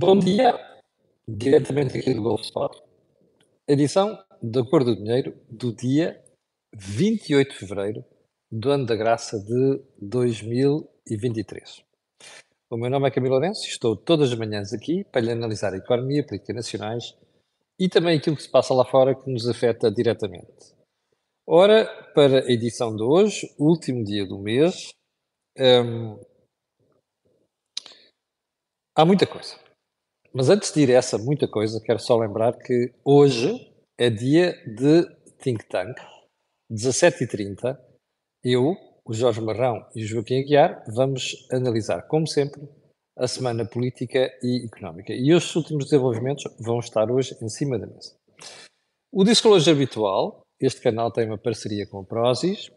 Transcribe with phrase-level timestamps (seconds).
[0.00, 0.56] Bom dia,
[1.26, 2.72] diretamente aqui do Golf Spot.
[3.66, 6.22] Edição da Cor do Dinheiro do dia
[6.72, 8.04] 28 de fevereiro
[8.48, 11.82] do ano da graça de 2023.
[12.70, 15.74] O meu nome é Camilo Lourenço e estou todas as manhãs aqui para lhe analisar
[15.74, 17.18] a economia, política nacionais
[17.76, 20.76] e também aquilo que se passa lá fora que nos afeta diretamente.
[21.44, 24.92] Ora, para a edição de hoje, último dia do mês,
[25.58, 26.20] hum,
[28.94, 29.66] há muita coisa.
[30.38, 34.52] Mas antes de ir a essa muita coisa, quero só lembrar que hoje é dia
[34.68, 35.04] de
[35.42, 35.98] Think Tank,
[36.70, 37.76] 17h30.
[38.44, 42.62] Eu, o Jorge Marrão e o Joaquim Aguiar vamos analisar, como sempre,
[43.18, 45.12] a semana política e económica.
[45.12, 48.14] E os últimos desenvolvimentos vão estar hoje em cima da mesa.
[49.12, 52.70] O disclosure habitual, este canal tem uma parceria com a Prozis,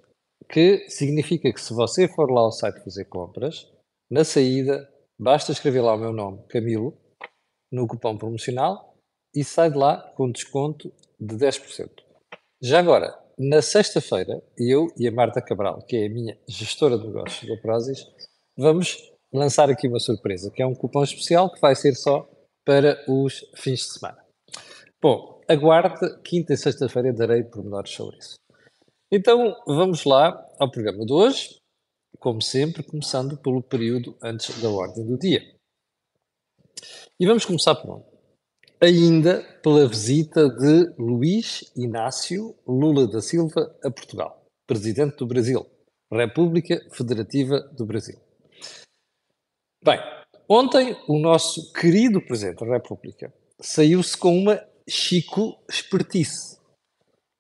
[0.49, 3.71] que significa que se você for lá ao site fazer compras,
[4.09, 6.99] na saída, basta escrever lá o meu nome, Camilo,
[7.71, 8.95] no cupom promocional
[9.33, 11.89] e sai de lá com desconto de 10%.
[12.61, 17.07] Já agora, na sexta-feira, eu e a Marta Cabral, que é a minha gestora de
[17.07, 18.05] negócios da Prozis,
[18.57, 22.29] vamos lançar aqui uma surpresa, que é um cupom especial que vai ser só
[22.65, 24.23] para os fins de semana.
[25.01, 28.35] Bom, aguarde, quinta e sexta-feira darei pormenores sobre isso.
[29.11, 31.57] Então, vamos lá ao programa de hoje,
[32.19, 35.41] como sempre, começando pelo período antes da ordem do dia.
[37.19, 38.05] E vamos começar por onde?
[38.81, 45.65] Ainda pela visita de Luís Inácio Lula da Silva a Portugal, presidente do Brasil,
[46.11, 48.17] República Federativa do Brasil.
[49.83, 49.99] Bem,
[50.49, 56.57] ontem o nosso querido presidente da República saiu-se com uma chico espertice,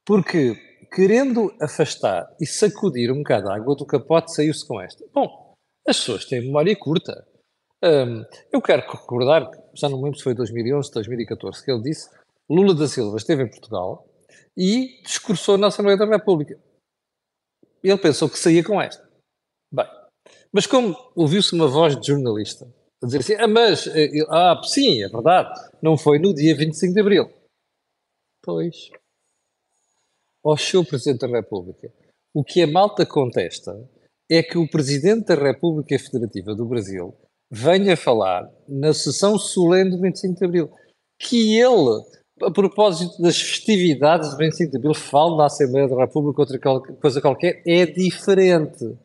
[0.05, 0.55] porque
[0.93, 5.05] querendo afastar e sacudir um bocado a água do capote, saiu-se com esta.
[5.13, 5.53] Bom,
[5.87, 7.25] as pessoas têm memória curta.
[7.83, 12.09] Um, eu quero recordar, já não me lembro se foi 2011, 2014, que ele disse
[12.49, 14.07] Lula da Silva esteve em Portugal
[14.55, 16.59] e discursou na Assembleia da República.
[17.83, 19.09] Ele pensou que saía com esta.
[19.73, 19.87] Bem,
[20.51, 22.71] mas como ouviu-se uma voz de jornalista
[23.01, 25.49] a dizer assim, ah, mas, eh, ah, sim, é verdade,
[25.81, 27.33] não foi no dia 25 de Abril.
[28.43, 28.91] Pois.
[30.43, 30.85] Ó Sr.
[30.85, 31.91] Presidente da República,
[32.33, 33.71] o que a malta contesta
[34.29, 37.15] é que o Presidente da República Federativa do Brasil
[37.51, 40.69] venha falar na sessão solene do 25 de Abril.
[41.19, 42.03] Que ele,
[42.41, 47.21] a propósito das festividades do 25 de Abril, fale na Assembleia da República outra coisa
[47.21, 48.97] qualquer, é diferente.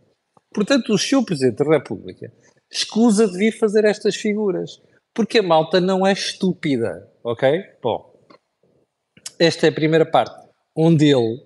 [0.55, 1.25] Portanto, o Sr.
[1.25, 2.33] Presidente da República
[2.71, 4.81] escusa de vir fazer estas figuras.
[5.15, 7.63] Porque a malta não é estúpida, ok?
[7.83, 8.15] Bom,
[9.39, 11.43] esta é a primeira parte, onde ele,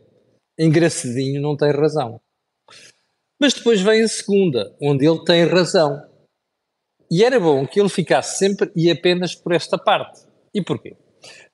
[0.58, 2.20] engraçadinho, não tem razão.
[3.40, 6.09] Mas depois vem a segunda, onde ele tem razão.
[7.10, 10.22] E era bom que ele ficasse sempre e apenas por esta parte.
[10.54, 10.97] E porquê?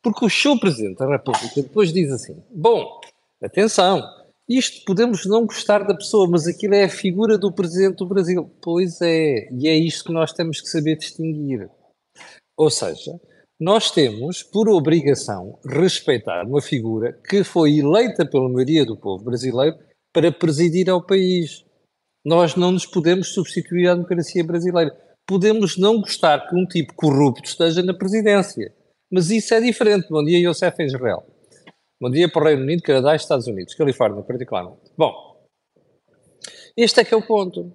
[0.03, 3.01] Porque o seu Presidente da República depois diz assim: bom,
[3.43, 4.03] atenção,
[4.49, 8.51] isto podemos não gostar da pessoa, mas aquilo é a figura do Presidente do Brasil.
[8.63, 11.69] Pois é, e é isto que nós temos que saber distinguir.
[12.57, 13.19] Ou seja,
[13.59, 19.77] nós temos, por obrigação, respeitar uma figura que foi eleita pela maioria do povo brasileiro
[20.13, 21.65] para presidir ao país.
[22.25, 24.95] Nós não nos podemos substituir à democracia brasileira
[25.27, 28.73] podemos não gostar que um tipo corrupto esteja na presidência.
[29.11, 30.09] Mas isso é diferente.
[30.09, 31.25] Bom dia, Youssef em Israel.
[32.01, 34.91] Bom dia para o Reino Unido, Canadá e Estados Unidos, Califórnia particularmente.
[34.97, 35.13] Bom,
[36.77, 37.73] este é que é o ponto.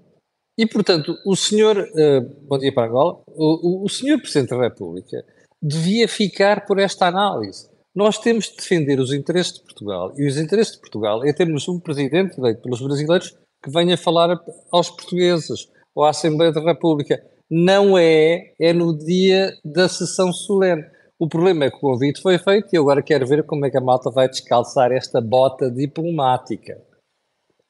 [0.58, 4.62] E, portanto, o senhor, uh, bom dia para Angola, o, o, o senhor Presidente da
[4.62, 5.26] República
[5.62, 7.70] devia ficar por esta análise.
[7.96, 10.14] Nós temos de defender os interesses de Portugal.
[10.18, 14.40] E os interesses de Portugal é termos um presidente eleito pelos brasileiros que venha falar
[14.72, 20.86] aos portugueses ou à Assembleia da República não é, é no dia da sessão solene.
[21.20, 23.78] O problema é que o convite foi feito e agora quero ver como é que
[23.78, 26.82] a malta vai descalçar esta bota diplomática.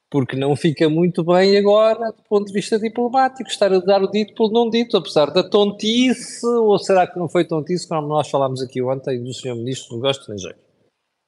[0.09, 4.11] Porque não fica muito bem agora, do ponto de vista diplomático, estar a dar o
[4.11, 8.29] dito pelo não dito, apesar da tontice, ou será que não foi tontice, como nós
[8.29, 9.55] falámos aqui ontem do Sr.
[9.55, 10.59] Ministro do Negócio Estrangeiro.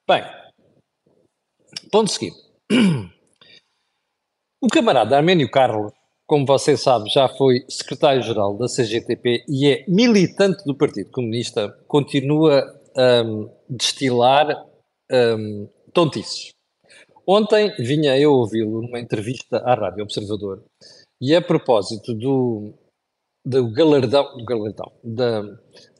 [0.07, 0.23] Bem,
[1.91, 2.37] ponto seguinte.
[4.61, 5.91] O camarada Arménio Carlos
[6.27, 12.63] como você sabe, já foi secretário-geral da CGTP e é militante do Partido Comunista, continua
[12.95, 14.65] a um, destilar
[15.11, 16.51] um, tontices.
[17.27, 20.63] Ontem vinha eu ouvi-lo numa entrevista à Rádio Observador
[21.21, 22.73] e a propósito do,
[23.45, 25.41] do galardão, do galardão da,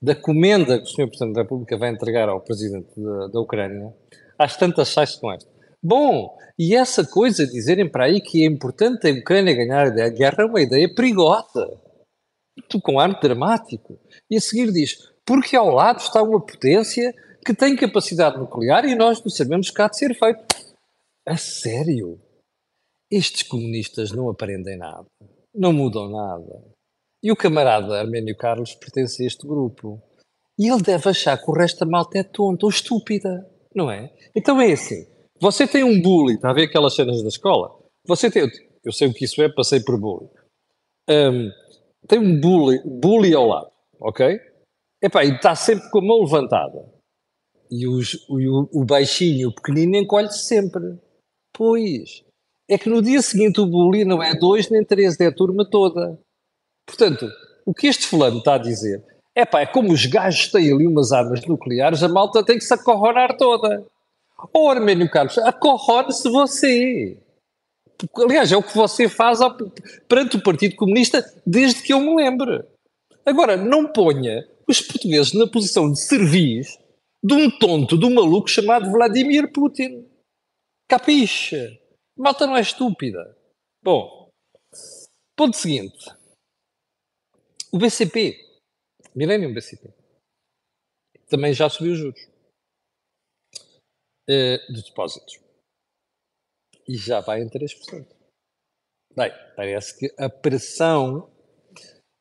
[0.01, 1.07] da comenda que o Sr.
[1.07, 3.93] Presidente da República vai entregar ao Presidente da, da Ucrânia,
[4.37, 5.52] às tantas sai com esta.
[5.83, 10.44] Bom, e essa coisa, dizerem para aí que é importante a Ucrânia ganhar a guerra
[10.44, 11.81] é uma ideia perigosa.
[12.81, 14.00] com ar dramático.
[14.30, 14.95] E a seguir diz,
[15.25, 17.13] porque ao lado está uma potência
[17.45, 20.45] que tem capacidade nuclear e nós não sabemos há de ser feito.
[21.27, 22.21] A sério?
[23.12, 25.06] Estes comunistas não aprendem nada,
[25.53, 26.63] não mudam nada.
[27.21, 30.01] E o camarada Arménio Carlos pertence a este grupo.
[30.57, 34.13] E ele deve achar que o resto da malta é tonta ou estúpida, não é?
[34.36, 35.06] Então é assim,
[35.43, 37.77] você tem um bully, está a ver aquelas cenas da escola?
[38.07, 38.49] Você tem,
[38.81, 40.29] eu sei o que isso é, passei por bullying.
[41.09, 41.51] Um,
[42.07, 43.69] tem um bully, bully ao lado,
[43.99, 44.39] ok?
[45.01, 46.89] Epá, e está sempre com a mão levantada.
[47.69, 50.97] E os, o, o baixinho, o pequenino, encolhe-se sempre.
[51.51, 52.23] Pois,
[52.69, 55.69] é que no dia seguinte o bully não é dois nem três, é a turma
[55.69, 56.17] toda.
[56.87, 57.29] Portanto,
[57.65, 59.03] o que este fulano está a dizer
[59.35, 62.63] é pá, é como os gajos têm ali umas armas nucleares, a malta tem que
[62.63, 63.85] se acorronar toda.
[64.51, 67.17] Oh, Arménio Carlos, acorrone-se você.
[68.17, 69.55] Aliás, é o que você faz ao,
[70.07, 72.65] perante o Partido Comunista desde que eu me lembre.
[73.25, 76.77] Agora, não ponha os portugueses na posição de servis
[77.23, 80.05] de um tonto, de um maluco chamado Vladimir Putin.
[80.89, 81.79] Capixa?
[82.17, 83.37] Malta não é estúpida.
[83.81, 84.29] Bom,
[85.35, 86.05] ponto seguinte.
[87.71, 88.37] O BCP,
[89.15, 89.93] Millennium BCP,
[91.29, 92.32] também já subiu os juros
[94.29, 95.39] uh, dos depósitos
[96.87, 98.05] e já vai em 3%.
[99.15, 101.29] Bem, parece que a pressão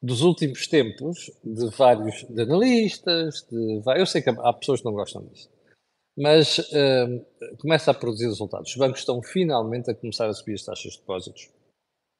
[0.03, 4.93] dos últimos tempos de vários de analistas, de, eu sei que há pessoas que não
[4.93, 5.53] gostam disto,
[6.17, 8.71] mas uh, começa a produzir resultados.
[8.71, 11.51] Os bancos estão finalmente a começar a subir as taxas de depósitos.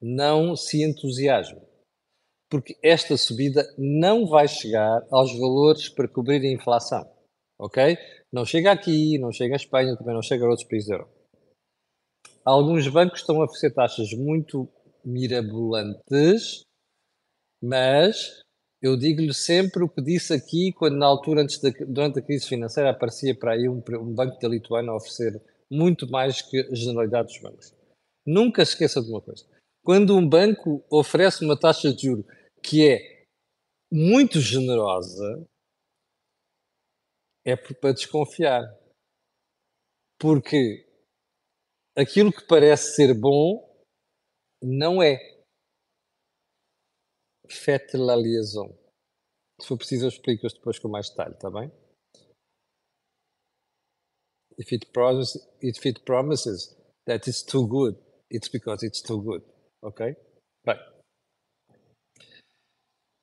[0.01, 1.61] Não se entusiasme,
[2.51, 7.09] porque esta subida não vai chegar aos valores para cobrir a inflação,
[7.59, 7.99] ok?
[8.33, 11.23] Não chega aqui, não chega à Espanha, também não chega a outros países da Europa
[12.45, 14.69] alguns bancos estão a oferecer taxas muito
[15.05, 16.63] mirabolantes,
[17.63, 18.43] mas
[18.81, 22.91] eu digo-lhe sempre o que disse aqui, quando na altura, antes durante a crise financeira,
[22.91, 25.41] aparecia para aí um, um banco da Lituânia a oferecer
[25.71, 27.75] muito mais que a generalidade dos bancos.
[28.27, 29.45] Nunca se esqueça de uma coisa.
[29.85, 32.25] Quando um banco oferece uma taxa de juro
[32.63, 33.25] que é
[33.91, 35.45] muito generosa,
[37.45, 38.63] é para desconfiar.
[40.19, 40.87] Porque
[41.97, 43.69] aquilo que parece ser bom
[44.63, 45.19] não é.
[47.49, 48.79] Faites la liaison.
[49.61, 51.71] Se for preciso, eu explico-os depois com mais detalhe, está bem?
[54.59, 57.99] If it, promises, if it promises that it's too good,
[58.31, 59.45] it's because it's too good.
[59.83, 60.15] Ok?
[60.65, 60.79] Bem.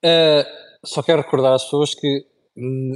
[0.03, 0.43] Uh,
[0.85, 2.28] só quero recordar às pessoas que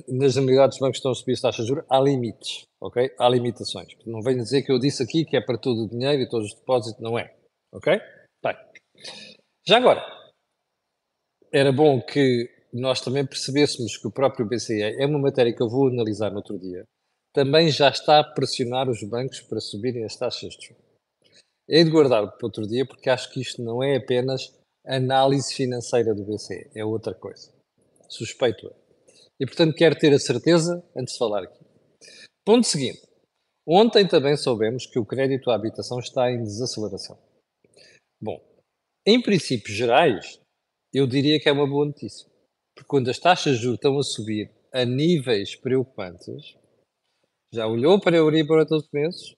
[0.08, 3.14] nas generalidades dos bancos estão a subir as taxas de juros, há limites, ok?
[3.18, 3.96] Há limitações.
[4.06, 6.52] Não venho dizer que eu disse aqui que é para todo o dinheiro e todos
[6.52, 7.34] os depósitos, não é,
[7.72, 8.00] ok?
[8.44, 8.56] Bem,
[9.66, 10.04] já agora,
[11.52, 15.70] era bom que nós também percebêssemos que o próprio BCE é uma matéria que eu
[15.70, 16.84] vou analisar no outro dia,
[17.34, 20.84] também já está a pressionar os bancos para subirem as taxas de juros.
[21.70, 24.54] É de guardar para outro dia, porque acho que isto não é apenas
[24.86, 27.52] análise financeira do BCE, é outra coisa.
[28.10, 28.83] Suspeito é.
[29.44, 31.66] E, portanto, quero ter a certeza antes de falar aqui.
[32.46, 33.02] Ponto seguinte.
[33.68, 37.20] Ontem também soubemos que o crédito à habitação está em desaceleração.
[38.22, 38.42] Bom,
[39.06, 40.40] em princípios gerais,
[40.94, 42.26] eu diria que é uma boa notícia.
[42.74, 46.56] Porque quando as taxas de juros estão a subir a níveis preocupantes,
[47.54, 49.34] já olhou para a Euribor a todos os meses?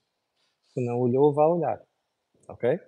[0.72, 1.82] Se não olhou, vá olhar.
[2.48, 2.78] Ok?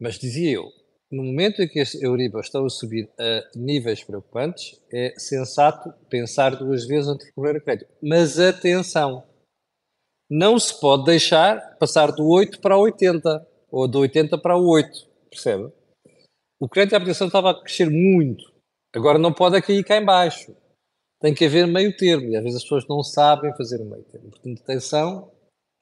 [0.00, 0.70] Mas dizia eu,
[1.12, 6.56] no momento em que as Euribor estão a subir a níveis preocupantes, é sensato pensar
[6.56, 7.92] duas vezes antes de recorrer a crédito.
[8.02, 9.22] Mas atenção,
[10.30, 14.90] não se pode deixar passar do 8 para 80, ou do 80 para o 8,
[15.30, 15.70] percebe?
[16.58, 18.50] O crédito à habitação estava a crescer muito,
[18.96, 20.56] agora não pode cair cá em baixo.
[21.20, 24.02] Tem que haver meio termo, e às vezes as pessoas não sabem fazer o meio
[24.04, 24.30] termo.
[24.30, 25.30] Portanto, atenção,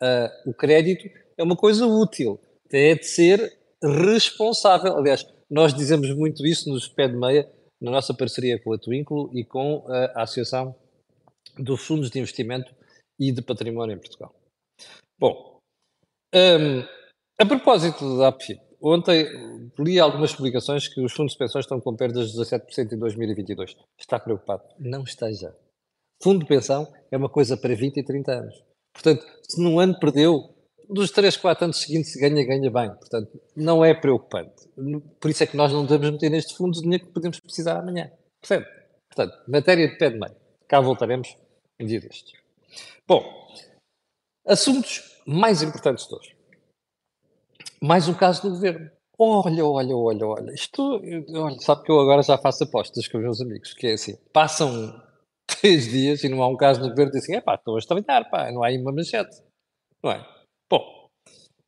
[0.02, 1.08] uh, o crédito
[1.38, 4.96] é uma coisa útil, tem de ser responsável.
[4.96, 9.30] Aliás, nós dizemos muito isso nos pé de meia, na nossa parceria com a Twinkle
[9.32, 10.74] e com a Associação
[11.58, 12.74] dos Fundos de Investimento
[13.18, 14.34] e de Património em Portugal.
[15.18, 15.58] Bom,
[16.34, 16.80] um,
[17.40, 19.26] a propósito da APFIP, ontem
[19.78, 23.76] li algumas publicações que os fundos de pensões estão com perdas de 17% em 2022.
[23.98, 24.62] Está preocupado?
[24.78, 25.54] Não esteja.
[26.22, 28.62] Fundo de pensão é uma coisa para 20 e 30 anos.
[28.92, 30.54] Portanto, se num ano perdeu
[30.92, 32.90] dos 3, 4 anos seguintes, se ganha, ganha bem.
[32.96, 34.68] Portanto, não é preocupante.
[35.20, 37.78] Por isso é que nós não devemos meter neste fundo o dinheiro que podemos precisar
[37.78, 38.10] amanhã.
[38.40, 38.66] Percebe?
[39.08, 40.34] Portanto, matéria de pé de meio.
[40.66, 41.36] Cá voltaremos
[41.80, 42.40] um dia destes.
[43.06, 43.24] Bom,
[44.46, 46.36] assuntos mais importantes de hoje.
[47.80, 48.90] Mais um caso do governo.
[49.18, 51.00] Olha, olha, olha, olha, isto,
[51.34, 54.16] olha, sabe que eu agora já faço apostas com os meus amigos, que é assim,
[54.32, 54.70] passam
[55.46, 57.78] três dias e não há um caso no governo e dizem, é pá, estou a
[57.78, 59.42] estabilizar, pá, não há aí uma manchete,
[60.02, 60.39] não é?
[60.70, 61.10] Bom,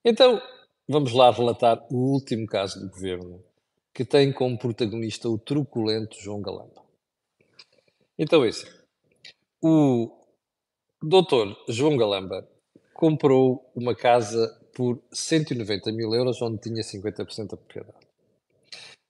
[0.04, 0.40] então
[0.88, 3.44] vamos lá relatar o último caso do governo,
[3.92, 6.84] que tem como protagonista o truculento João Galamba.
[8.16, 8.68] Então assim,
[9.60, 10.08] o
[11.02, 12.48] doutor João Galamba
[12.94, 18.06] comprou uma casa por 190 mil euros, onde tinha 50% da propriedade.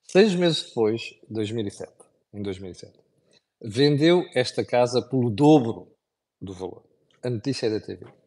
[0.04, 1.92] Seis meses depois, 2007,
[2.32, 2.98] em 2007,
[3.62, 5.94] vendeu esta casa pelo dobro
[6.40, 6.82] do valor.
[7.22, 8.21] A notícia é da TV.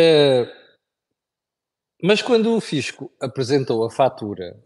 [0.00, 0.52] Uh, eh,
[2.02, 4.56] mas quando o fisco apresentou a fatura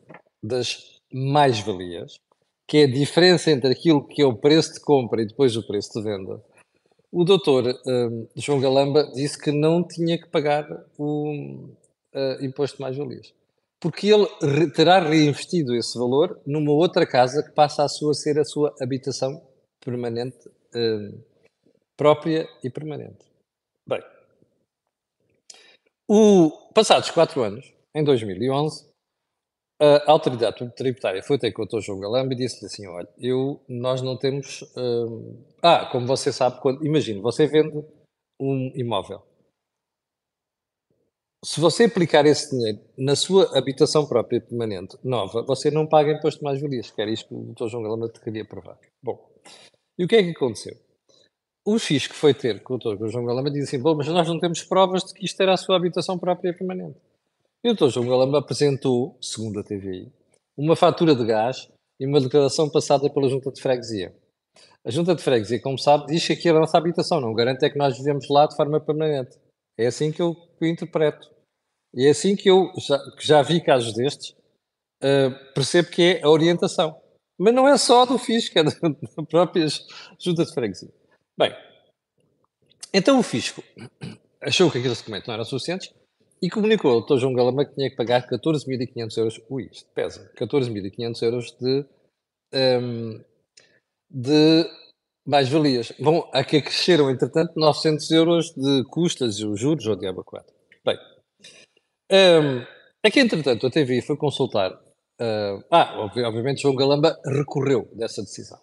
[0.42, 2.20] das mais-valias,
[2.66, 5.66] que é a diferença entre aquilo que é o preço de compra e depois o
[5.66, 6.40] preço de venda,
[7.10, 10.66] o doutor um, João Galamba disse que não tinha que pagar
[10.98, 11.30] o
[12.14, 13.34] uh, imposto de mais-valias.
[13.80, 14.26] Porque ele
[14.70, 19.42] terá reinvestido esse valor numa outra casa que passa a sua ser a sua habitação
[19.84, 20.38] permanente,
[21.94, 23.33] própria e permanente.
[26.08, 28.86] O, passados quatro anos, em 2011,
[29.80, 31.80] a autoridade tributária foi ter com o Dr.
[31.80, 34.62] João Galamba e disse-lhe assim: olha, eu, nós não temos.
[34.76, 35.44] Uh...
[35.62, 37.84] Ah, como você sabe, quando, imagine, você vende
[38.40, 39.22] um imóvel.
[41.44, 46.40] Se você aplicar esse dinheiro na sua habitação própria permanente, nova, você não paga imposto
[46.40, 47.68] de mais-valias, que era isto que o Dr.
[47.68, 48.78] João Galamba te queria provar.
[49.02, 49.30] Bom,
[49.98, 50.74] e o que é que aconteceu?
[51.66, 53.08] O fisco foi ter com o Dr.
[53.08, 55.56] João Galamba disse assim: bom, mas nós não temos provas de que isto era a
[55.56, 56.98] sua habitação própria permanente.
[57.64, 57.88] E o Dr.
[57.88, 60.12] João Galamba apresentou, segundo a TVI,
[60.58, 64.14] uma fatura de gás e uma declaração passada pela Junta de Freguesia.
[64.84, 67.64] A Junta de Freguesia, como sabe, diz que aqui é a nossa habitação, não garante
[67.64, 69.38] é que nós vivemos lá de forma permanente.
[69.78, 71.30] É assim que eu, que interpreto.
[71.94, 74.36] E é assim que eu, já, que já vi casos destes,
[75.02, 77.00] uh, percebo que é a orientação.
[77.38, 79.66] Mas não é só do fisco, é da própria
[80.18, 80.92] Junta de Freguesia.
[81.36, 81.52] Bem,
[82.92, 83.62] então o fisco
[84.40, 85.92] achou que aqueles documentos não eram suficientes
[86.40, 87.18] e comunicou ao Dr.
[87.18, 91.84] João Galama que tinha que pagar 14.500 euros, ui, isto pesa, 14.500 euros de,
[92.54, 93.24] um,
[94.10, 94.70] de
[95.26, 95.92] mais-valias.
[95.98, 100.54] Bom, a que cresceram, entretanto, 900 euros de custas, os juros ou diabo 4.
[100.84, 100.98] Bem,
[102.12, 102.64] um,
[103.02, 104.72] aqui, entretanto, a TVI foi consultar.
[105.20, 108.60] Uh, ah, obviamente, João Galamba recorreu dessa decisão.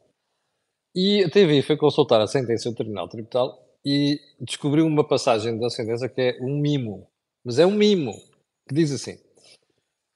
[0.95, 5.69] E a TVI foi consultar a sentença do Tribunal Tributal e descobriu uma passagem da
[5.69, 7.07] sentença que é um mimo
[7.43, 8.13] mas é um mimo,
[8.67, 9.17] que diz assim: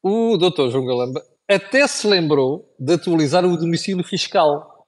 [0.01, 4.85] o doutor João Galamba até se lembrou de atualizar o domicílio fiscal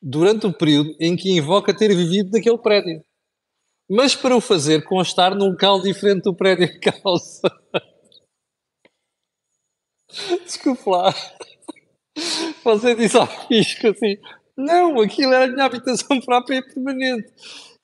[0.00, 3.02] durante o período em que invoca ter vivido naquele prédio.
[3.90, 7.50] Mas para o fazer constar num local diferente do prédio em causa.
[10.44, 11.14] Desculpe lá.
[12.64, 14.18] Você disse ao fisco assim:
[14.58, 17.32] não, aquilo era a minha habitação própria e permanente.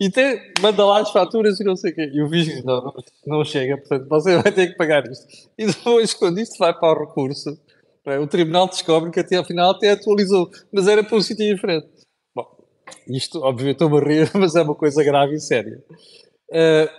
[0.01, 2.11] E tem, manda lá as faturas e não sei o quê.
[2.13, 2.93] E o visto não,
[3.27, 5.25] não, chega, portanto você vai ter que pagar isto.
[5.57, 7.57] E depois, quando isto vai para o recurso,
[8.21, 11.87] o tribunal descobre que até ao final até atualizou, mas era para um sítio diferente.
[12.35, 12.45] Bom,
[13.09, 15.83] isto, obviamente, estou-me a rir, mas é uma coisa grave e séria.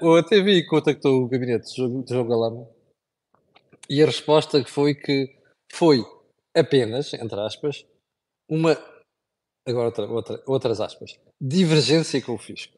[0.02, 1.76] Uh, a TV contactou o gabinete de
[2.10, 2.68] João Galama
[3.90, 5.36] e a resposta foi que
[5.72, 6.04] foi
[6.56, 7.86] apenas, entre aspas,
[8.50, 8.78] uma.
[9.66, 11.20] Agora outra, outra, outras aspas.
[11.42, 12.78] Divergência com o fisco.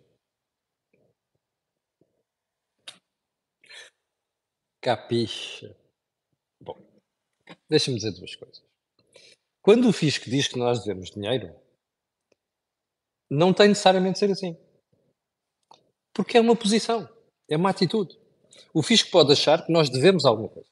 [4.82, 5.76] Capixa.
[6.62, 6.80] Bom,
[7.70, 8.64] deixa-me dizer duas coisas.
[9.62, 11.54] Quando o fisco diz que nós devemos dinheiro,
[13.30, 14.58] não tem necessariamente de ser assim.
[16.14, 17.08] Porque é uma posição,
[17.50, 18.18] é uma atitude.
[18.74, 20.70] O fisco pode achar que nós devemos alguma coisa.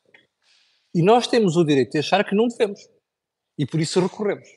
[0.94, 2.80] E nós temos o direito de achar que não devemos.
[3.58, 4.48] E por isso recorremos.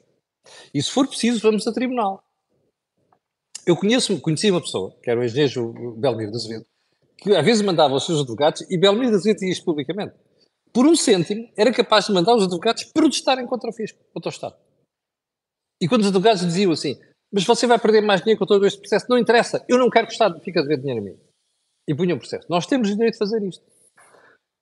[0.73, 2.23] E se for preciso, vamos a tribunal.
[3.67, 6.67] Eu conheço, conheci uma pessoa, que era o engenheiro Belmiro de Azevedo,
[7.19, 10.15] que às vezes mandava os seus advogados, e Belmiro das dizia isto publicamente,
[10.73, 14.33] por um cêntimo, era capaz de mandar os advogados protestarem contra o fisco, contra o
[14.33, 14.57] Estado.
[15.81, 16.99] E quando os advogados diziam assim,
[17.33, 20.07] mas você vai perder mais dinheiro com todo este processo, não interessa, eu não quero
[20.07, 21.19] que o Estado fique a dever dinheiro a mim.
[21.87, 22.47] E punham o processo.
[22.49, 23.65] Nós temos o direito de fazer isto.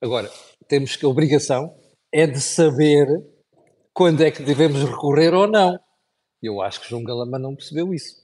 [0.03, 0.31] Agora,
[0.69, 1.77] temos que a obrigação
[2.13, 3.09] é de saber
[3.97, 5.81] quando é que devemos recorrer ou não.
[6.43, 8.23] Eu acho que João Galama não percebeu isso,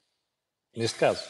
[0.76, 1.25] neste caso.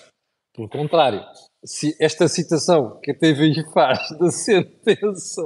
[0.53, 1.25] Pelo contrário,
[1.65, 5.43] se esta citação que a TVI faz da sentença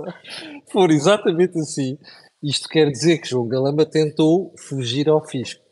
[0.73, 1.99] for exatamente assim,
[2.43, 5.63] isto quer dizer que João Galamba tentou fugir ao fisco.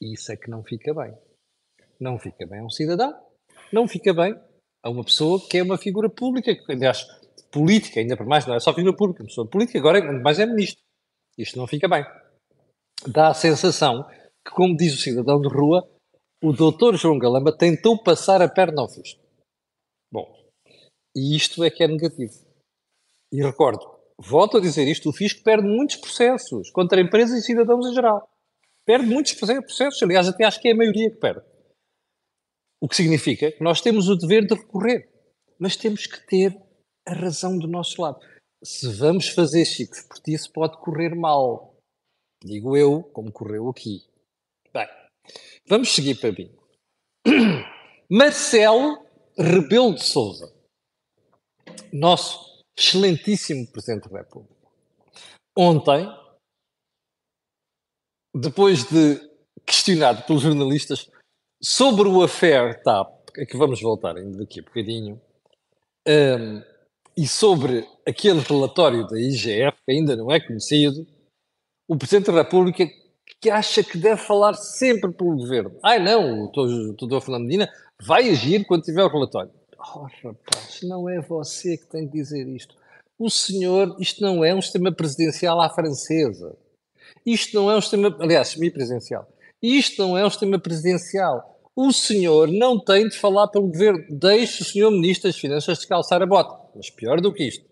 [0.00, 1.16] E isso é que não fica bem.
[2.00, 3.14] Não fica bem a um cidadão,
[3.72, 4.34] não fica bem
[4.82, 7.06] a uma pessoa que é uma figura pública, que, aliás,
[7.52, 10.44] política, ainda por mais, não é só figura pública, uma pessoa política, agora mais é
[10.44, 10.82] ministro.
[11.38, 12.04] Isto não fica bem.
[13.06, 14.04] Dá a sensação
[14.44, 15.88] que, como diz o cidadão de rua,
[16.42, 19.20] o doutor João Galamba tentou passar a perna ao fisco.
[20.12, 20.26] Bom,
[21.16, 22.34] e isto é que é negativo.
[23.32, 23.84] E recordo,
[24.18, 28.28] volto a dizer isto, o fisco perde muitos processos contra empresas e cidadãos em geral.
[28.84, 31.42] Perde muitos processos, aliás, até acho que é a maioria que perde.
[32.80, 35.08] O que significa que nós temos o dever de recorrer,
[35.58, 36.56] mas temos que ter
[37.06, 38.18] a razão do nosso lado.
[38.62, 41.71] Se vamos fazer chiques por isso pode correr mal.
[42.44, 44.04] Digo eu, como correu aqui.
[44.72, 44.88] Bem,
[45.66, 46.50] vamos seguir para mim.
[48.10, 49.06] Marcelo
[49.38, 50.52] Rebelo de Souza,
[51.92, 54.54] nosso excelentíssimo Presidente da República.
[55.56, 56.06] Ontem,
[58.34, 59.20] depois de
[59.64, 61.08] questionado pelos jornalistas
[61.62, 65.20] sobre o affair TAP, a que vamos voltar ainda daqui a bocadinho,
[66.08, 66.62] um,
[67.16, 71.06] e sobre aquele relatório da IGF, que ainda não é conhecido,
[71.92, 72.88] o Presidente da República
[73.38, 75.76] que acha que deve falar sempre pelo governo.
[75.84, 77.68] Ai não, o doutor Fernando Medina
[78.00, 79.50] vai agir quando tiver o relatório.
[79.78, 82.74] Oh, rapaz, não é você que tem que dizer isto.
[83.18, 86.56] O senhor, isto não é um sistema presidencial à francesa.
[87.26, 89.28] Isto não é um sistema, aliás, semi-presidencial.
[89.62, 91.60] Isto não é um sistema presidencial.
[91.76, 94.02] O senhor não tem de falar pelo governo.
[94.08, 96.58] Deixe o senhor Ministro das Finanças descalçar a bota.
[96.74, 97.71] Mas pior do que isto.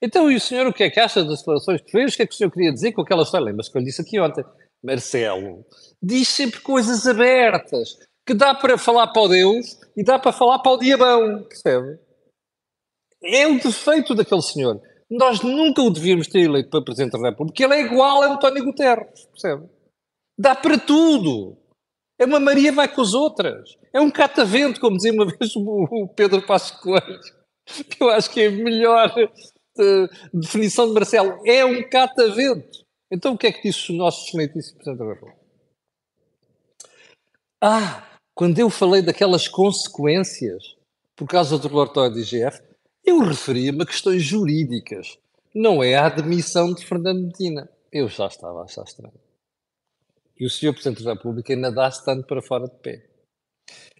[0.00, 2.14] Então, e o senhor o que é que acha das declarações que fez?
[2.14, 3.46] O que é que o senhor queria dizer com aquela história?
[3.46, 4.44] Lembra-se que eu lhe disse aqui ontem.
[4.82, 5.64] Marcelo
[6.00, 10.60] diz sempre coisas abertas, que dá para falar para o Deus e dá para falar
[10.60, 11.98] para o diabão, percebe?
[13.22, 14.80] É o defeito daquele senhor.
[15.10, 18.34] Nós nunca o devíamos ter eleito para Presidente da República, porque ele é igual a
[18.34, 19.68] António Guterres, percebe?
[20.38, 21.56] Dá para tudo.
[22.20, 23.76] É uma Maria vai com as outras.
[23.92, 27.20] É um catavento, como dizia uma vez o Pedro Passos Coelho.
[28.00, 29.12] Eu acho que é melhor
[30.32, 31.40] definição de Marcelo.
[31.46, 32.84] É um catavento.
[33.10, 35.38] Então o que é que disse o nosso excelentíssimo Presidente da República?
[37.60, 40.76] Ah, quando eu falei daquelas consequências
[41.16, 42.62] por causa do relatório da IGF,
[43.04, 45.18] eu referia-me a questões jurídicas,
[45.54, 47.68] não é a admissão de Fernando Medina.
[47.90, 49.18] Eu já estava a achar estranho.
[50.38, 50.72] E o Sr.
[50.72, 53.04] Presidente da República ainda dá-se tanto para fora de pé.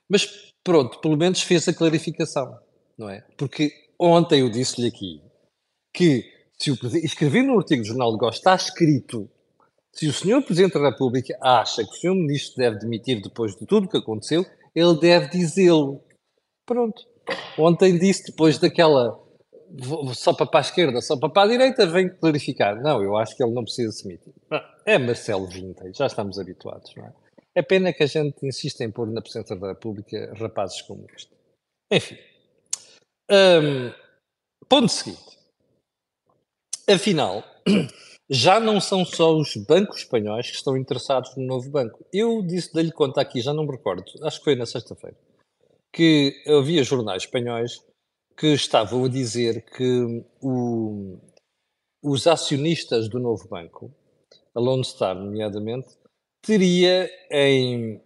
[0.08, 2.56] Mas pronto, pelo menos fez a clarificação,
[2.96, 3.22] não é?
[3.36, 5.20] Porque ontem eu disse-lhe aqui
[5.98, 9.28] que se o, escrevi no artigo do Jornal de Negócios, está escrito,
[9.92, 10.42] se o Sr.
[10.42, 12.14] Presidente da República acha que o Sr.
[12.14, 16.00] Ministro deve demitir depois de tudo o que aconteceu, ele deve dizê-lo.
[16.64, 17.04] Pronto.
[17.58, 19.18] Ontem disse, depois daquela
[20.14, 22.80] só para, a esquerda, só para, a direita, vem clarificar.
[22.80, 24.32] Não, eu acho que ele não precisa se demitir.
[24.86, 27.12] É Marcelo Vintage, já estamos habituados, não é?
[27.54, 31.30] É pena que a gente insista em pôr na Presidência da República rapazes como este.
[31.90, 32.16] Enfim.
[33.30, 33.92] Um,
[34.68, 35.37] ponto seguinte.
[36.90, 37.44] Afinal,
[38.30, 42.02] já não são só os bancos espanhóis que estão interessados no novo banco.
[42.10, 45.14] Eu disse, dei-lhe conta aqui, já não me recordo, acho que foi na sexta-feira,
[45.92, 47.84] que havia jornais espanhóis
[48.34, 51.18] que estavam a dizer que o,
[52.02, 53.94] os acionistas do novo banco,
[54.54, 55.88] a Lone Star, nomeadamente,
[56.40, 58.00] teria em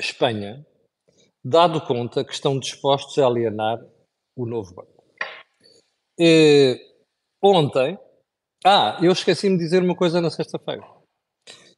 [0.00, 0.66] Espanha
[1.44, 3.84] dado conta que estão dispostos a alienar
[4.34, 4.95] o novo banco.
[6.18, 6.80] Eh,
[7.42, 7.98] ontem,
[8.64, 10.82] ah, eu esqueci-me de dizer uma coisa na sexta-feira.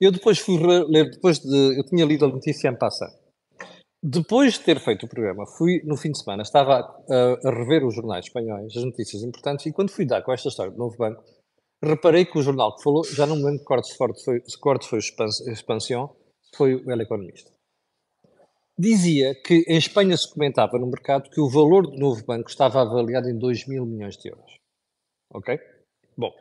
[0.00, 3.10] Eu depois fui ler, depois de, eu tinha lido a notícia em passar.
[4.00, 7.84] Depois de ter feito o programa, fui no fim de semana, estava a, a, rever
[7.84, 10.96] os jornais espanhóis, as notícias importantes, e quando fui dar com esta história do novo
[10.96, 11.24] banco,
[11.82, 14.88] reparei que o jornal que falou, já não me lembro se corte foi, se corte
[14.88, 16.10] foi o Expansión,
[16.54, 17.57] foi o El Economista
[18.78, 22.80] dizia que em Espanha se comentava no mercado que o valor do novo banco estava
[22.80, 24.58] avaliado em 2 mil milhões de euros.
[25.32, 25.58] Ok?
[26.16, 26.32] Bom,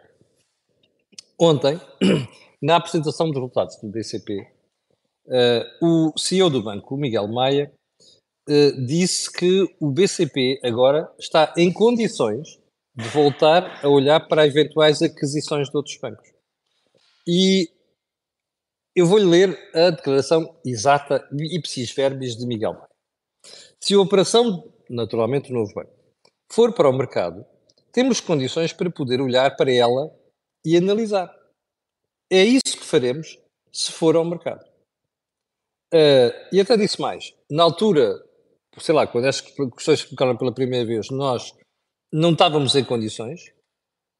[1.39, 1.79] ontem,
[2.61, 4.47] na apresentação dos resultados do BCP, uh,
[5.29, 7.71] eh, o CEO do banco, o Miguel Maia,
[8.47, 12.59] uh, disse que o BCP agora está em condições
[12.95, 16.27] de voltar a olhar para eventuais aquisições de outros bancos.
[17.27, 17.69] E
[18.97, 22.89] eu vou-lhe ler a declaração exata ipsis verbis de Miguel Maia.
[23.79, 25.93] Se a operação, naturalmente, novo banco,
[26.51, 27.45] for para o mercado,
[27.91, 30.11] temos condições para poder olhar para ela
[30.65, 31.31] e analisar.
[32.27, 33.37] É isso que faremos
[33.71, 34.65] se for ao mercado.
[35.93, 37.35] Uh, e até disse mais.
[37.51, 38.19] Na altura,
[38.79, 41.53] sei lá, quando estas questões se colocaram pela primeira vez, nós
[42.11, 43.53] não estávamos em condições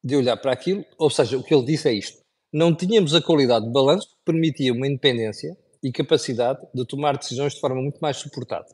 [0.04, 3.21] de olhar para aquilo, ou seja, o que ele disse é isto não tínhamos a
[3.21, 7.99] qualidade de balanço que permitia uma independência e capacidade de tomar decisões de forma muito
[7.99, 8.67] mais suportada.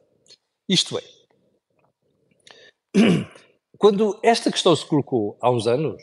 [0.70, 1.04] Isto é,
[3.78, 6.02] quando esta questão se colocou há uns anos,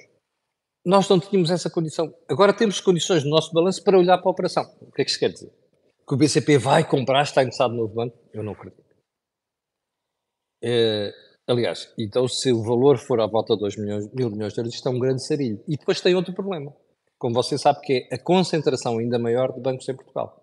[0.85, 2.15] nós não tínhamos essa condição.
[2.29, 4.65] Agora temos condições no nosso balanço para olhar para a operação.
[4.81, 5.53] O que é que isso quer dizer?
[6.07, 8.19] Que o BCP vai comprar, está interessado no novo banco?
[8.33, 8.83] Eu não acredito.
[10.63, 11.13] É,
[11.47, 14.75] aliás, então se o valor for à volta de 2 milhões, mil milhões de euros,
[14.75, 15.63] isto é um grande sarilho.
[15.69, 16.75] E depois tem outro problema.
[17.21, 20.43] Como você sabe, que é a concentração ainda maior de bancos em Portugal.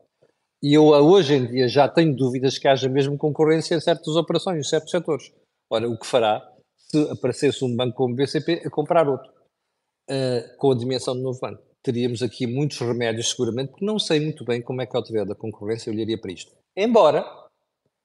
[0.63, 4.59] E eu hoje em dia já tenho dúvidas que haja mesmo concorrência em certas operações,
[4.59, 5.31] em certos setores.
[5.69, 6.41] Ora, o que fará
[6.77, 9.37] se aparecesse um banco como o BCP a comprar outro?
[10.09, 11.61] uh, com a dimensão do novo banco.
[11.83, 15.29] Teríamos aqui muitos remédios, seguramente, porque não sei muito bem como é que a autoridade
[15.29, 16.51] da concorrência olharia para isto.
[16.75, 17.25] Embora,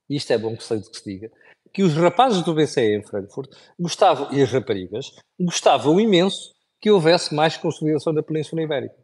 [0.09, 1.33] isto é bom que, que se diga,
[1.73, 6.53] que os rapazes do BCE em Frankfurt gostavam, e as raparigas, gostavam imenso
[6.83, 8.97] que houvesse mais consolidação da Península Ibérica.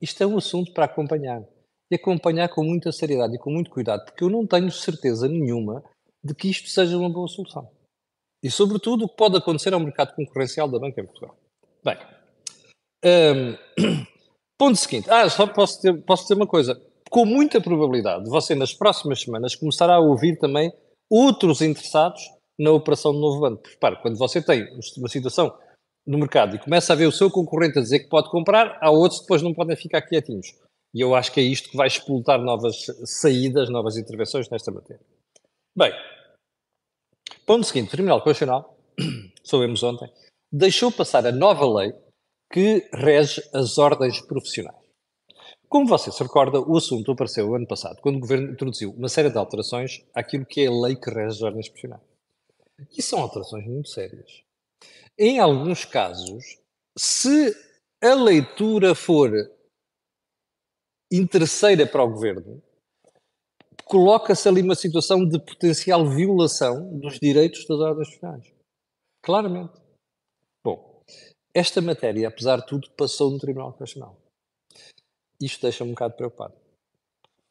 [0.00, 1.46] Isto é um assunto para acompanhar.
[1.92, 5.84] E acompanhar com muita seriedade e com muito cuidado, porque eu não tenho certeza nenhuma
[6.24, 7.70] de que isto seja uma boa solução.
[8.42, 11.36] E, sobretudo, o que pode acontecer ao mercado concorrencial da banca em Portugal.
[11.84, 11.98] Bem,
[13.04, 14.06] um,
[14.56, 15.10] ponto seguinte.
[15.10, 16.80] Ah, só posso dizer, posso dizer uma coisa.
[17.10, 20.72] Com muita probabilidade, você nas próximas semanas começará a ouvir também
[21.10, 22.22] outros interessados
[22.58, 23.68] na operação do novo banco.
[23.68, 24.64] Repare, quando você tem
[24.96, 25.52] uma situação
[26.06, 28.90] no mercado e começa a ver o seu concorrente a dizer que pode comprar, há
[28.90, 30.54] outros que depois não podem ficar quietinhos.
[30.92, 35.04] E eu acho que é isto que vai explotar novas saídas, novas intervenções nesta matéria.
[35.76, 35.92] Bem,
[37.46, 38.76] ponto seguinte, o Tribunal Constitucional,
[39.44, 40.10] soubemos ontem,
[40.50, 41.94] deixou passar a nova lei
[42.52, 44.80] que rege as ordens profissionais.
[45.68, 49.30] Como você se recorda, o assunto apareceu ano passado, quando o Governo introduziu uma série
[49.30, 52.02] de alterações àquilo que é a lei que rege as ordens profissionais.
[52.98, 54.42] E são alterações muito sérias.
[55.22, 56.58] Em alguns casos,
[56.96, 57.54] se
[58.02, 59.30] a leitura for
[61.12, 62.62] interesseira para o Governo,
[63.84, 68.54] coloca-se ali uma situação de potencial violação dos direitos das ordens profissionais.
[69.22, 69.78] Claramente.
[71.52, 74.16] Esta matéria, apesar de tudo, passou no Tribunal Constitucional.
[75.38, 76.54] Isto deixa-me um bocado preocupado.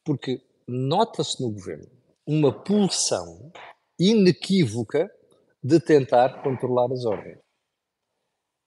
[0.04, 1.92] Porque nota-se no governo
[2.26, 3.52] uma pulsão
[4.00, 5.14] inequívoca
[5.62, 7.38] de tentar controlar as ordens.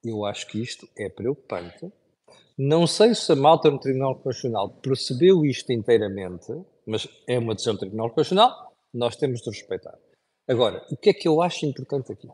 [0.04, 1.92] Eu acho que isto é preocupante.
[2.58, 6.52] Não sei se a malta no Tribunal Constitucional percebeu isto inteiramente,
[6.86, 9.98] mas é uma decisão do Tribunal Constitucional, nós temos de respeitar.
[10.48, 12.28] Agora, o que é que eu acho importante aqui?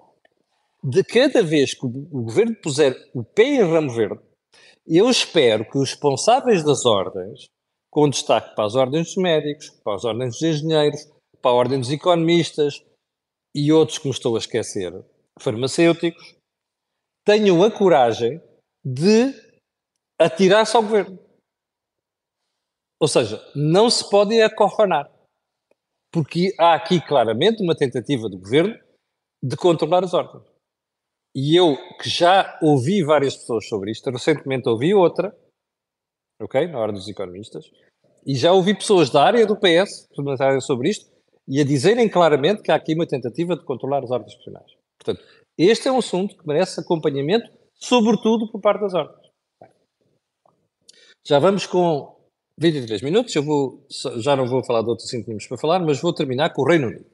[0.83, 4.21] de cada vez que o governo puser o pé em ramo verde,
[4.87, 7.49] eu espero que os responsáveis das ordens,
[7.91, 11.09] com destaque para as ordens dos médicos, para as ordens dos engenheiros,
[11.43, 12.83] para a ordem dos economistas
[13.55, 14.93] e outros que me estou a esquecer,
[15.39, 16.37] farmacêuticos,
[17.29, 18.41] tenham a coragem
[18.83, 19.35] de
[20.19, 21.19] atirar-se ao governo.
[22.99, 25.13] Ou seja, não se podem acorronar.
[26.11, 28.75] Porque há aqui claramente uma tentativa do governo
[29.45, 30.43] de controlar as ordens.
[31.37, 35.37] E eu, que já ouvi várias pessoas sobre isto, recentemente ouvi outra,
[36.41, 37.71] ok, na hora dos economistas,
[38.27, 41.13] e já ouvi pessoas da área do PS comentarem sobre isto
[41.47, 44.73] e a dizerem claramente que há aqui uma tentativa de controlar as ordens profissionais.
[44.99, 45.23] Portanto,
[45.67, 49.29] este é um assunto que merece acompanhamento, sobretudo por parte das ordens.
[51.27, 52.17] Já vamos com
[52.59, 53.85] 23 minutos, eu vou,
[54.19, 56.67] já não vou falar de outros 5 minutos para falar, mas vou terminar com o
[56.67, 57.07] Reino Unido.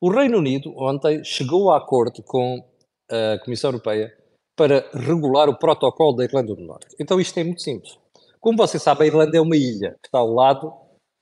[0.00, 2.64] O Reino Unido ontem chegou a acordo com
[3.10, 4.16] a Comissão Europeia
[4.56, 6.94] para regular o protocolo da Irlanda do Norte.
[7.00, 7.98] Então isto é muito simples.
[8.40, 10.72] Como você sabe, a Irlanda é uma ilha que está ao lado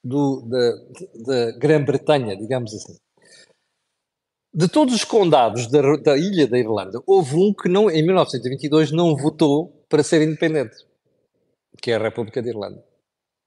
[0.05, 2.97] da Grã-Bretanha, digamos assim.
[4.55, 8.93] De todos os condados da, da, ilha da Irlanda, houve um que não, em 1922
[8.93, 10.77] não votou para ser independente,
[11.81, 12.85] que é a República da Irlanda.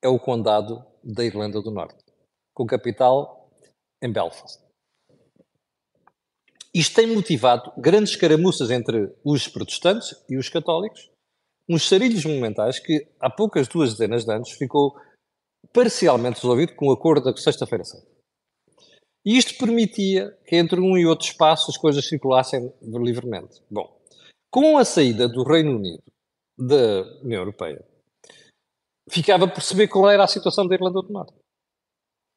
[0.02, 2.04] É o condado da Irlanda do Norte,
[2.56, 3.52] com capital
[4.02, 4.60] em Belfast.
[6.74, 11.12] Isto tem motivado grandes escaramuças entre os protestantes e os católicos,
[11.70, 14.96] uns sarilhos momentais que, há poucas duas dezenas de anos, ficou
[15.72, 18.15] parcialmente resolvido com o acordo da Sexta-feira Santa.
[19.26, 23.62] E isto permitia que entre um e outro espaço as coisas circulassem livremente.
[23.70, 24.00] Bom,
[24.52, 26.04] com a saída do Reino Unido
[26.58, 27.84] da União Europeia,
[29.10, 31.34] ficava por perceber qual era a situação da Irlanda do Norte.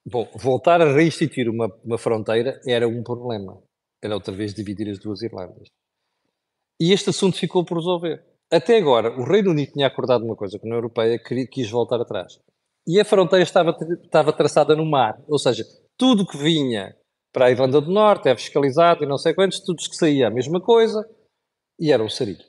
[0.07, 3.63] Bom, voltar a reinstituir uma, uma fronteira era um problema
[4.03, 5.69] era outra vez dividir as duas Irlandas.
[6.81, 8.25] E este assunto ficou por resolver.
[8.51, 11.71] Até agora, o Reino Unido tinha acordado uma coisa com a União Europeia, que quis
[11.71, 12.39] voltar atrás.
[12.87, 15.21] E a fronteira estava, estava traçada no mar.
[15.29, 15.65] Ou seja,
[15.99, 16.97] tudo que vinha
[17.33, 20.31] para a Irlanda do Norte é fiscalizado e não sei quantos, tudo que saía a
[20.31, 21.07] mesma coisa,
[21.79, 22.45] e era um sarilho.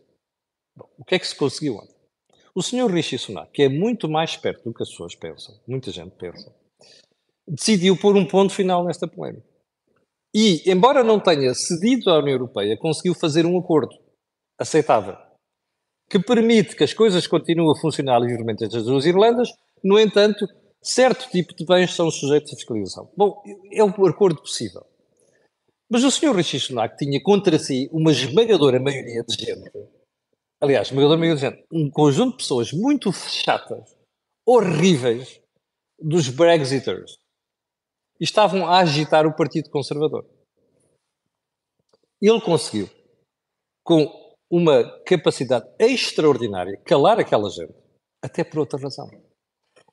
[0.78, 1.96] Bom, o que é que se conseguiu ontem?
[2.56, 5.92] O senhor Rishi Sunak, que é muito mais esperto do que as pessoas pensam, muita
[5.92, 6.54] gente pensa,
[7.48, 9.48] decidiu pôr um ponto final nesta polémica.
[10.34, 13.98] E, embora não tenha cedido à União Europeia, conseguiu fazer um acordo
[14.60, 15.18] aceitável
[16.10, 19.50] que permite que as coisas continuem a funcionar livremente entre as duas Irlandas,
[19.84, 20.48] no entanto,
[20.82, 23.12] certo tipo de bens são sujeitos à fiscalização.
[23.16, 24.86] Bom, é o acordo possível.
[25.90, 26.36] Mas o Sr.
[26.36, 29.72] Rishi Sunak tinha contra si uma esmagadora maioria de gente.
[30.62, 31.68] Aliás, esmagadora maioria de gente.
[31.72, 33.96] Um conjunto de pessoas muito chatas,
[34.46, 35.42] horríveis,
[36.00, 37.18] dos Brexiters.
[38.20, 40.26] E estavam a agitar o Partido Conservador.
[42.22, 42.90] Ele conseguiu,
[43.84, 44.08] com
[44.52, 47.74] uma capacidade extraordinária, calar aquela gente,
[48.22, 49.10] até por outra razão.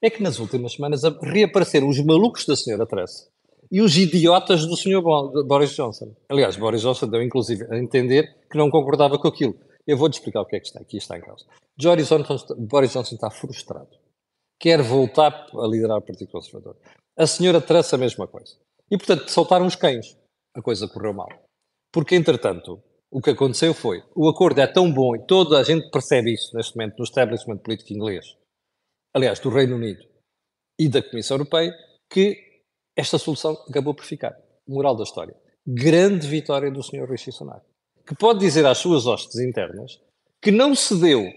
[0.06, 3.28] É que nas últimas semanas reapareceram os malucos da senhora Tressa
[3.72, 5.02] e os idiotas do Sr.
[5.44, 6.14] Boris Johnson.
[6.28, 9.58] Aliás, Boris Johnson deu inclusive a entender que não concordava com aquilo.
[9.84, 11.44] Eu vou-te explicar o que é que está aqui está em causa.
[11.76, 13.90] Boris Johnson, Boris Johnson está frustrado.
[14.60, 16.76] Quer voltar a liderar o Partido Conservador.
[17.18, 18.54] A senhora Truss a mesma coisa.
[18.88, 20.16] E, portanto, soltaram os cães.
[20.54, 21.30] A coisa correu mal.
[21.92, 25.90] Porque, entretanto, o que aconteceu foi, o acordo é tão bom e toda a gente
[25.90, 28.36] percebe isso neste momento no establishment político inglês,
[29.16, 30.04] aliás, do Reino Unido
[30.78, 31.74] e da Comissão Europeia,
[32.10, 32.36] que
[32.94, 34.36] esta solução acabou por ficar.
[34.68, 35.34] Moral da história.
[35.66, 37.08] Grande vitória do Sr.
[37.08, 37.64] Rishi Sunak,
[38.06, 39.98] que pode dizer às suas hostes internas
[40.42, 41.32] que não cedeu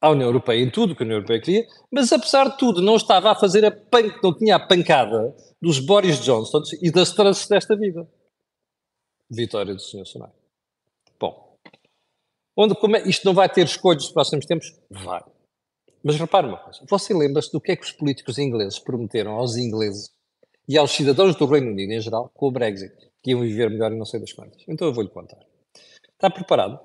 [0.00, 2.96] à União Europeia em tudo que a União Europeia queria, mas apesar de tudo não
[2.96, 4.12] estava a fazer a pan...
[4.20, 8.06] não tinha a pancada dos Boris Johnson e das tranças desta vida.
[9.30, 10.04] Vitória do Sr.
[10.04, 10.34] Sunak.
[11.20, 11.56] Bom,
[12.56, 14.74] onde, como é, isto não vai ter escolhas nos próximos tempos?
[14.90, 15.35] Vai.
[16.06, 19.56] Mas repare uma coisa, você lembra-se do que é que os políticos ingleses prometeram aos
[19.56, 20.08] ingleses
[20.68, 23.90] e aos cidadãos do Reino Unido em geral com o Brexit, que iam viver melhor
[23.90, 24.62] e não sei das quantas.
[24.68, 25.44] Então eu vou-lhe contar.
[26.12, 26.78] Está preparado?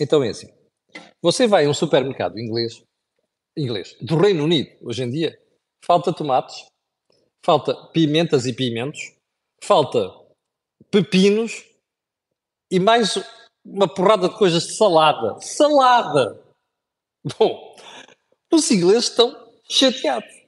[0.00, 0.50] Então é assim.
[1.20, 2.82] Você vai a um supermercado inglês,
[3.54, 5.38] inglês, do Reino Unido, hoje em dia,
[5.84, 6.64] falta tomates,
[7.44, 9.12] falta pimentas e pimentos,
[9.62, 10.10] falta
[10.90, 11.66] pepinos
[12.70, 13.22] e mais
[13.62, 15.38] uma porrada de coisas de salada.
[15.42, 16.42] Salada!
[17.38, 17.76] Bom,
[18.52, 19.34] os ingleses estão
[19.68, 20.40] chateados.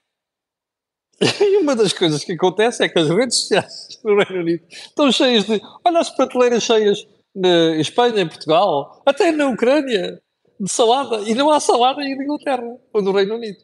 [1.40, 5.12] E uma das coisas que acontece é que as redes sociais no Reino Unido estão
[5.12, 5.60] cheias de.
[5.84, 10.20] Olha as prateleiras cheias na Espanha, em Portugal, até na Ucrânia,
[10.58, 11.20] de salada.
[11.22, 13.58] E não há salada em Inglaterra ou no Reino Unido.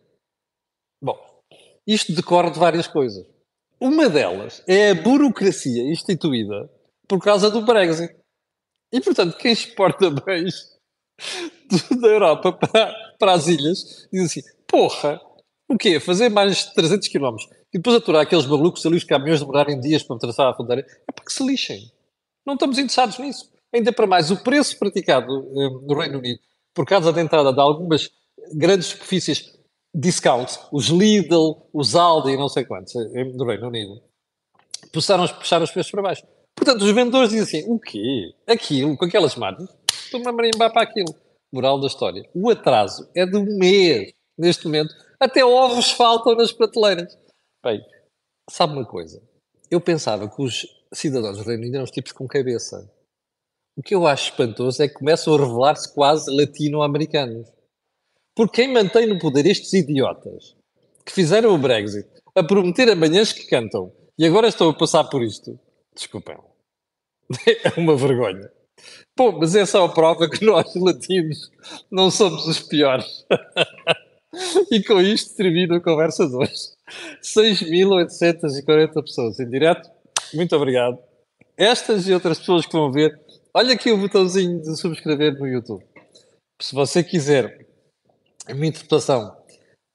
[1.02, 1.18] Bom,
[1.86, 3.26] isto decorre de várias coisas.
[3.80, 6.70] Uma delas é a burocracia instituída
[7.08, 8.14] por causa do Brexit.
[8.92, 10.77] E, portanto, quem exporta bens
[12.00, 15.20] da Europa para, para as ilhas diz assim: porra,
[15.68, 16.00] o quê?
[16.00, 17.36] Fazer mais de 300 km
[17.72, 21.12] e depois aturar aqueles malucos ali, os caminhões demorarem dias para atravessar a fronteira, é
[21.12, 21.92] para que se lixem.
[22.46, 23.50] Não estamos interessados nisso.
[23.74, 26.40] Ainda para mais, o preço praticado eh, no Reino Unido
[26.74, 28.10] por causa da entrada de algumas
[28.54, 29.52] grandes superfícies
[29.94, 34.00] discount, os Lidl, os Aldi não sei quantos, eh, no Reino Unido,
[34.92, 36.22] puxaram, puxaram os preços para baixo.
[36.54, 38.32] Portanto, os vendedores dizem assim, o quê?
[38.46, 39.68] Aquilo, com aquelas marcas,
[40.08, 41.14] estou-me a marimbar para aquilo.
[41.52, 42.28] Moral da história.
[42.34, 47.16] O atraso é de um mês, neste momento, até ovos faltam nas prateleiras.
[47.64, 47.80] Bem,
[48.50, 49.22] sabe uma coisa?
[49.70, 52.90] Eu pensava que os cidadãos do Reino Unido eram os tipos com cabeça.
[53.76, 57.48] O que eu acho espantoso é que começam a revelar-se quase latino-americanos.
[58.34, 60.56] Porque quem mantém no poder estes idiotas
[61.04, 65.22] que fizeram o Brexit a prometer amanhãs que cantam e agora estão a passar por
[65.22, 65.58] isto,
[65.94, 66.36] desculpem,
[67.46, 68.50] é uma vergonha.
[69.16, 71.50] Bom, mas é só a prova que nós, latinos,
[71.90, 73.26] não somos os piores.
[74.70, 76.52] E com isto termino a conversa de hoje.
[77.22, 79.90] 6.840 pessoas em direto.
[80.34, 80.98] Muito obrigado.
[81.56, 83.18] Estas e outras pessoas que vão ver,
[83.54, 85.84] olha aqui o botãozinho de subscrever no YouTube.
[86.60, 87.66] Se você quiser
[88.48, 89.36] uma interpretação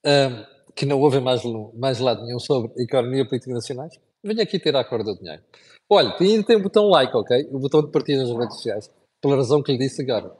[0.05, 1.41] um, que não houve mais,
[1.73, 3.93] mais lado nenhum sobre economia e política nacionais,
[4.23, 5.43] venha aqui ter a corda do dinheiro.
[5.89, 7.49] Olha, ainda tem o botão like, ok?
[7.51, 8.89] O botão de partilha nas redes sociais.
[9.21, 10.35] Pela razão que lhe disse agora.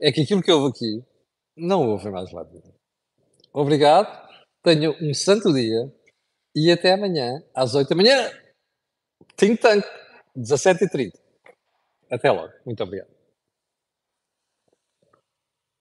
[0.00, 1.04] É que aquilo que houve aqui
[1.56, 2.72] não houve mais nenhum.
[3.52, 4.08] Obrigado,
[4.62, 5.92] tenho um santo dia
[6.56, 8.30] e até amanhã, às 8 da manhã.
[9.36, 9.84] Think Tank,
[10.36, 11.12] 17h30.
[12.10, 12.52] Até logo.
[12.64, 13.21] Muito obrigado.